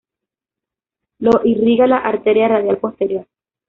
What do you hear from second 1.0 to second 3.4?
Lo irriga la arteria radial posterior.